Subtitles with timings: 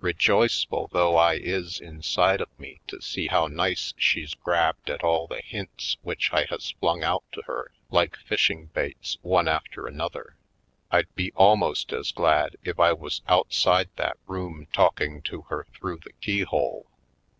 [0.00, 5.28] Rejoiceful though I is inside of me to see how nice she's grabbed at all
[5.28, 10.34] the hints which I has flung out to her like fishing baits, one after another,
[10.90, 15.98] I'd be almost as glad if I was outside that room talking to her through
[16.02, 16.86] the keyhole.